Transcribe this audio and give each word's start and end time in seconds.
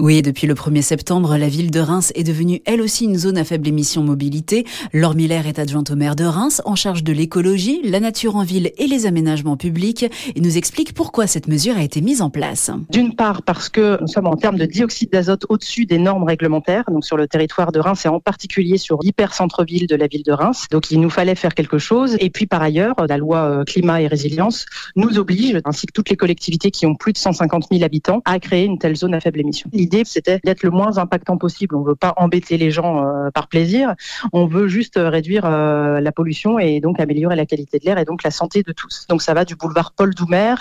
Oui, 0.00 0.22
depuis 0.22 0.46
le 0.46 0.54
1er 0.54 0.82
septembre, 0.82 1.36
la 1.36 1.48
ville 1.48 1.72
de 1.72 1.80
Reims 1.80 2.12
est 2.14 2.22
devenue 2.22 2.62
elle 2.66 2.80
aussi 2.80 3.04
une 3.04 3.16
zone 3.16 3.36
à 3.36 3.42
faible 3.42 3.66
émission 3.66 4.04
mobilité. 4.04 4.64
Laure 4.92 5.16
Miller 5.16 5.44
est 5.48 5.58
adjointe 5.58 5.90
au 5.90 5.96
maire 5.96 6.14
de 6.14 6.22
Reims 6.22 6.62
en 6.64 6.76
charge 6.76 7.02
de 7.02 7.12
l'écologie, 7.12 7.80
la 7.82 7.98
nature 7.98 8.36
en 8.36 8.44
ville 8.44 8.70
et 8.78 8.86
les 8.86 9.06
aménagements 9.06 9.56
publics 9.56 10.06
et 10.36 10.40
nous 10.40 10.56
explique 10.56 10.94
pourquoi 10.94 11.26
cette 11.26 11.48
mesure 11.48 11.76
a 11.76 11.82
été 11.82 12.00
mise 12.00 12.22
en 12.22 12.30
place. 12.30 12.70
D'une 12.90 13.16
part 13.16 13.42
parce 13.42 13.68
que 13.68 13.98
nous 14.00 14.06
sommes 14.06 14.28
en 14.28 14.36
termes 14.36 14.56
de 14.56 14.66
dioxyde 14.66 15.10
d'azote 15.10 15.46
au-dessus 15.48 15.84
des 15.84 15.98
normes 15.98 16.22
réglementaires, 16.22 16.84
donc 16.88 17.04
sur 17.04 17.16
le 17.16 17.26
territoire 17.26 17.72
de 17.72 17.80
Reims 17.80 18.06
et 18.06 18.08
en 18.08 18.20
particulier 18.20 18.78
sur 18.78 19.00
l'hyper-centre-ville 19.02 19.88
de 19.88 19.96
la 19.96 20.06
ville 20.06 20.22
de 20.22 20.32
Reims. 20.32 20.66
Donc 20.70 20.92
il 20.92 21.00
nous 21.00 21.10
fallait 21.10 21.34
faire 21.34 21.54
quelque 21.54 21.78
chose. 21.78 22.16
Et 22.20 22.30
puis 22.30 22.46
par 22.46 22.62
ailleurs, 22.62 22.94
la 23.08 23.16
loi 23.16 23.38
euh, 23.38 23.64
climat 23.64 24.00
et 24.00 24.06
résilience 24.06 24.66
nous 24.94 25.18
oblige, 25.18 25.58
ainsi 25.64 25.86
que 25.86 25.92
toutes 25.92 26.10
les 26.10 26.16
collectivités 26.16 26.70
qui 26.70 26.86
ont 26.86 26.94
plus 26.94 27.12
de 27.12 27.18
150 27.18 27.64
000 27.72 27.82
habitants, 27.82 28.22
à 28.24 28.38
créer 28.38 28.64
une 28.64 28.78
telle 28.78 28.94
zone 28.94 29.12
à 29.12 29.20
faible 29.20 29.40
émission. 29.40 29.68
L'idée, 29.90 30.02
c'était 30.04 30.38
d'être 30.44 30.62
le 30.64 30.70
moins 30.70 30.98
impactant 30.98 31.38
possible. 31.38 31.74
On 31.74 31.82
veut 31.82 31.94
pas 31.94 32.12
embêter 32.18 32.58
les 32.58 32.70
gens 32.70 33.06
euh, 33.06 33.30
par 33.30 33.48
plaisir. 33.48 33.94
On 34.34 34.46
veut 34.46 34.68
juste 34.68 34.98
euh, 34.98 35.08
réduire 35.08 35.48
la 35.48 36.12
pollution 36.12 36.58
et 36.58 36.80
donc 36.80 37.00
améliorer 37.00 37.36
la 37.36 37.46
qualité 37.46 37.78
de 37.78 37.86
l'air 37.86 37.96
et 37.98 38.04
donc 38.04 38.22
la 38.22 38.30
santé 38.30 38.62
de 38.62 38.72
tous. 38.72 39.06
Donc 39.08 39.22
ça 39.22 39.32
va 39.32 39.46
du 39.46 39.56
boulevard 39.56 39.92
Paul 39.92 40.14
Doumer, 40.14 40.54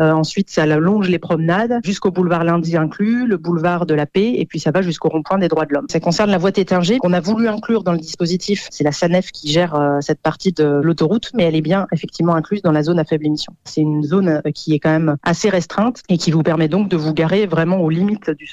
ensuite 0.00 0.50
ça 0.50 0.66
longe 0.66 1.08
les 1.08 1.18
promenades 1.18 1.80
jusqu'au 1.82 2.10
boulevard 2.10 2.44
Lundi 2.44 2.76
inclus, 2.76 3.26
le 3.26 3.36
boulevard 3.36 3.86
de 3.86 3.94
la 3.94 4.06
Paix 4.06 4.34
et 4.36 4.44
puis 4.44 4.60
ça 4.60 4.70
va 4.70 4.82
jusqu'au 4.82 5.08
rond-point 5.08 5.38
des 5.38 5.48
droits 5.48 5.64
de 5.64 5.72
l'homme. 5.72 5.86
Ça 5.90 6.00
concerne 6.00 6.30
la 6.30 6.38
voie 6.38 6.52
Tétinger 6.52 6.98
qu'on 6.98 7.12
a 7.12 7.20
voulu 7.20 7.48
inclure 7.48 7.84
dans 7.84 7.92
le 7.92 7.98
dispositif. 7.98 8.68
C'est 8.70 8.84
la 8.84 8.92
SANEF 8.92 9.30
qui 9.30 9.50
gère 9.50 9.98
cette 10.00 10.20
partie 10.20 10.52
de 10.52 10.64
l'autoroute, 10.64 11.30
mais 11.34 11.44
elle 11.44 11.56
est 11.56 11.62
bien 11.62 11.86
effectivement 11.92 12.34
incluse 12.34 12.62
dans 12.62 12.72
la 12.72 12.82
zone 12.82 12.98
à 12.98 13.04
faible 13.04 13.26
émission. 13.26 13.54
C'est 13.64 13.80
une 13.80 14.02
zone 14.02 14.42
qui 14.54 14.74
est 14.74 14.78
quand 14.78 14.92
même 14.92 15.16
assez 15.22 15.48
restreinte 15.48 16.02
et 16.08 16.18
qui 16.18 16.30
vous 16.30 16.42
permet 16.42 16.68
donc 16.68 16.88
de 16.88 16.96
vous 16.96 17.14
garer 17.14 17.46
vraiment 17.46 17.78
aux 17.80 17.90
limites 17.90 18.30
du 18.30 18.46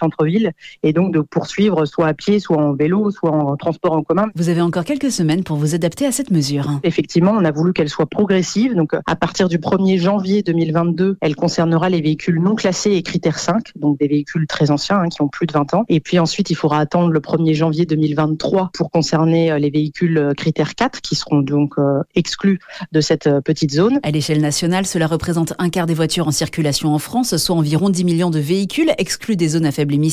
et 0.83 0.93
donc 0.93 1.13
de 1.13 1.21
poursuivre 1.21 1.85
soit 1.85 2.07
à 2.07 2.13
pied, 2.13 2.39
soit 2.39 2.57
en 2.57 2.73
vélo, 2.73 3.11
soit 3.11 3.31
en 3.31 3.55
transport 3.55 3.93
en 3.93 4.03
commun. 4.03 4.27
Vous 4.35 4.49
avez 4.49 4.61
encore 4.61 4.85
quelques 4.85 5.11
semaines 5.11 5.43
pour 5.43 5.57
vous 5.57 5.75
adapter 5.75 6.05
à 6.05 6.11
cette 6.11 6.31
mesure. 6.31 6.79
Effectivement, 6.83 7.31
on 7.31 7.45
a 7.45 7.51
voulu 7.51 7.73
qu'elle 7.73 7.89
soit 7.89 8.05
progressive. 8.05 8.75
Donc 8.75 8.93
à 9.05 9.15
partir 9.15 9.49
du 9.49 9.57
1er 9.57 9.99
janvier 9.99 10.43
2022, 10.43 11.17
elle 11.21 11.35
concernera 11.35 11.89
les 11.89 12.01
véhicules 12.01 12.41
non 12.41 12.55
classés 12.55 12.91
et 12.91 13.03
critères 13.03 13.39
5, 13.39 13.71
donc 13.75 13.99
des 13.99 14.07
véhicules 14.07 14.47
très 14.47 14.71
anciens 14.71 14.99
hein, 14.99 15.09
qui 15.09 15.21
ont 15.21 15.27
plus 15.27 15.47
de 15.47 15.53
20 15.53 15.73
ans. 15.73 15.85
Et 15.89 15.99
puis 15.99 16.19
ensuite, 16.19 16.49
il 16.49 16.55
faudra 16.55 16.79
attendre 16.79 17.11
le 17.11 17.19
1er 17.19 17.53
janvier 17.53 17.85
2023 17.85 18.71
pour 18.73 18.91
concerner 18.91 19.51
euh, 19.51 19.59
les 19.59 19.69
véhicules 19.69 20.17
euh, 20.17 20.33
critères 20.33 20.75
4 20.75 21.01
qui 21.01 21.15
seront 21.15 21.41
donc 21.41 21.73
euh, 21.77 22.01
exclus 22.15 22.59
de 22.91 23.01
cette 23.01 23.29
petite 23.41 23.71
zone. 23.71 23.99
À 24.03 24.11
l'échelle 24.11 24.41
nationale, 24.41 24.85
cela 24.85 25.07
représente 25.07 25.53
un 25.59 25.69
quart 25.69 25.85
des 25.85 25.93
voitures 25.93 26.27
en 26.27 26.31
circulation 26.31 26.93
en 26.93 26.99
France, 26.99 27.35
soit 27.37 27.55
environ 27.55 27.89
10 27.89 28.03
millions 28.03 28.29
de 28.29 28.39
véhicules 28.39 28.91
exclus 28.97 29.35
des 29.35 29.49
zones 29.49 29.65
à 29.65 29.71
faible 29.71 29.93
émission. 29.93 30.10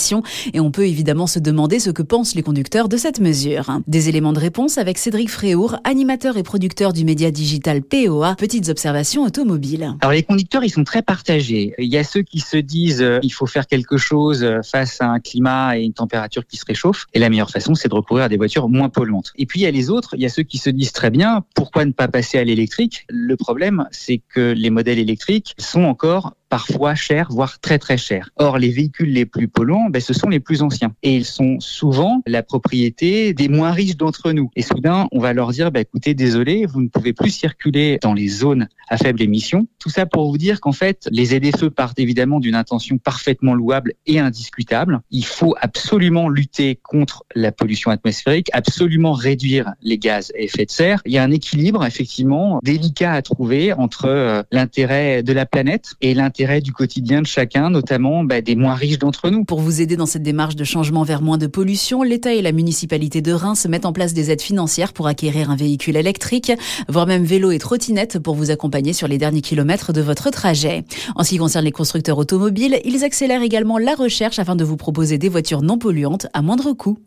Et 0.53 0.61
on 0.61 0.71
peut 0.71 0.87
évidemment 0.87 1.27
se 1.27 1.39
demander 1.39 1.79
ce 1.79 1.91
que 1.91 2.03
pensent 2.03 2.35
les 2.35 2.43
conducteurs 2.43 2.89
de 2.89 2.97
cette 2.97 3.21
mesure. 3.21 3.81
Des 3.87 4.09
éléments 4.09 4.33
de 4.33 4.39
réponse 4.39 4.79
avec 4.79 4.99
Cédric 4.99 5.31
Fréour, 5.31 5.77
animateur 5.85 6.37
et 6.37 6.43
producteur 6.43 6.93
du 6.93 7.05
média 7.05 7.31
digital 7.31 7.83
POA, 7.83 8.35
Petites 8.37 8.69
Observations 8.69 9.25
Automobiles. 9.25 9.95
Alors 10.01 10.13
les 10.13 10.23
conducteurs, 10.23 10.65
ils 10.65 10.71
sont 10.71 10.85
très 10.85 11.03
partagés. 11.03 11.75
Il 11.79 11.89
y 11.89 11.97
a 11.97 12.05
ceux 12.05 12.23
qui 12.23 12.41
se 12.41 12.57
disent 12.57 13.03
euh, 13.03 13.19
il 13.23 13.33
faut 13.33 13.47
faire 13.47 13.67
quelque 13.67 13.97
chose 13.97 14.43
euh, 14.43 14.61
face 14.63 15.01
à 15.01 15.09
un 15.09 15.21
climat 15.21 15.79
et 15.79 15.83
une 15.83 15.93
température 15.93 16.47
qui 16.47 16.57
se 16.57 16.65
réchauffe. 16.67 17.07
Et 17.15 17.19
la 17.19 17.29
meilleure 17.29 17.51
façon, 17.51 17.75
c'est 17.75 17.89
de 17.89 17.95
recourir 17.95 18.25
à 18.25 18.29
des 18.29 18.37
voitures 18.37 18.69
moins 18.69 18.89
polluantes. 18.89 19.33
Et 19.37 19.47
puis 19.47 19.61
il 19.61 19.63
y 19.65 19.67
a 19.67 19.71
les 19.71 19.91
autres, 19.91 20.15
il 20.15 20.23
y 20.23 20.27
a 20.27 20.29
ceux 20.29 20.43
qui 20.43 20.59
se 20.59 20.71
disent 20.71 20.93
très 20.93 21.11
bien, 21.11 21.45
pourquoi 21.55 21.85
ne 21.85 21.93
pas 21.93 22.09
passer 22.09 22.39
à 22.39 22.45
l'électrique? 22.45 23.07
Le 23.09 23.37
problème, 23.37 23.87
c'est 23.91 24.21
que 24.29 24.53
les 24.53 24.71
modèles 24.71 24.99
électriques 24.99 25.55
sont 25.59 25.83
encore 25.83 26.35
parfois 26.49 26.95
chers, 26.95 27.29
voire 27.31 27.61
très 27.61 27.79
très 27.79 27.97
chers. 27.97 28.31
Or, 28.37 28.59
les 28.59 28.71
véhicules 28.71 29.13
les 29.13 29.27
plus 29.27 29.49
polluants, 29.49 29.91
ben, 29.91 30.01
ce 30.01 30.13
sont 30.13 30.29
les 30.29 30.41
plus 30.41 30.63
anciens. 30.63 30.95
Et 31.03 31.17
ils 31.17 31.25
sont 31.25 31.61
souvent 31.61 32.23
la 32.27 32.43
propriété 32.43 33.35
des 33.35 33.49
moins 33.49 33.73
riches 33.73 33.97
d'entre 33.97 34.33
nous. 34.33 34.51
Et 34.57 34.63
soudain, 34.63 35.09
on 35.13 35.21
va 35.21 35.33
leur 35.33 35.51
dire, 35.51 35.71
ben, 35.71 35.81
écoutez, 35.81 36.15
désolé, 36.15 36.67
vous 36.67 36.81
ne 36.81 36.89
pouvez 36.89 37.13
plus 37.13 37.31
circuler 37.31 37.99
dans 38.03 38.15
les 38.15 38.29
zones 38.29 38.69
à 38.89 38.97
faible 38.97 39.21
émission. 39.21 39.67
Tout 39.79 39.91
ça 39.91 40.07
pour 40.07 40.31
vous 40.31 40.39
dire 40.39 40.61
qu'en 40.61 40.73
fait, 40.73 41.09
les 41.11 41.27
ZFE 41.27 41.69
partent 41.69 41.99
évidemment 41.99 42.41
d'une 42.41 42.55
intention 42.55 42.99
parfaitement 42.99 43.55
louable 43.55 43.93
et 44.07 44.19
indiscutable. 44.19 45.01
Il 45.11 45.25
faut 45.25 45.55
absolument 45.61 46.29
lutter 46.29 46.81
contre 46.83 47.25
la 47.35 47.53
pollution 47.53 47.91
atmosphérique, 47.91 48.49
absolument 48.53 49.13
réduire 49.13 49.73
les 49.83 49.99
gaz 49.99 50.33
à 50.35 50.41
effet 50.41 50.65
de 50.65 50.71
serre. 50.71 51.03
Il 51.05 51.13
y 51.13 51.19
a 51.19 51.23
un 51.23 51.31
équilibre, 51.31 51.85
effectivement, 51.85 52.61
délicat 52.63 53.13
à 53.13 53.23
trouver 53.23 53.73
entre 53.75 54.07
euh, 54.07 54.43
l'intérêt 54.51 55.23
de 55.23 55.33
la 55.33 55.45
planète 55.45 55.95
et 56.01 56.15
l'intérêt 56.15 56.38
du 56.39 56.73
quotidien 56.73 57.21
de 57.21 57.27
chacun, 57.27 57.69
notamment 57.69 58.23
bah, 58.23 58.41
des 58.41 58.55
moins 58.55 58.75
riches 58.75 58.99
d'entre 58.99 59.29
nous. 59.29 59.45
Pour 59.45 59.61
vous 59.61 59.81
aider 59.81 59.97
dans 59.97 60.07
cette 60.07 60.23
démarche 60.23 60.55
de 60.55 60.63
changement 60.63 61.03
vers 61.03 61.21
moins 61.21 61.37
de 61.37 61.49
pollution, 61.49 62.05
l'État 62.05 62.33
et 62.33 62.43
la 62.43 62.53
municipalité 62.53 63.21
de 63.21 63.33
Reims 63.33 63.67
mettent 63.69 63.87
en 63.87 63.93
place 63.93 64.15
des 64.15 64.31
aides 64.31 64.41
financières 64.41 64.93
pour 64.93 65.09
acquérir 65.09 65.51
un 65.51 65.57
véhicule 65.57 65.97
électrique, 65.97 66.53
voire 66.89 67.09
même 67.09 67.25
vélo 67.25 67.51
et 67.51 67.59
trottinette 67.59 68.21
pour 68.21 68.37
vous 68.37 68.53
accompagner 68.53 68.93
sur 68.93 69.09
les 69.09 69.19
derniers 69.19 69.41
kilomètres 69.41 69.93
de 69.93 70.01
votre 70.01 70.31
trajet. 70.31 70.85
En 71.17 71.25
ce 71.25 71.31
qui 71.31 71.39
concerne 71.39 71.65
les 71.65 71.73
constructeurs 71.73 72.19
automobiles, 72.19 72.81
ils 72.85 73.03
accélèrent 73.03 73.43
également 73.43 73.79
la 73.79 73.97
recherche 73.97 74.39
afin 74.39 74.55
de 74.55 74.63
vous 74.63 74.77
proposer 74.77 75.19
des 75.19 75.29
voitures 75.29 75.63
non 75.63 75.77
polluantes 75.77 76.29
à 76.35 76.43
moindre 76.43 76.73
coût. 76.73 76.99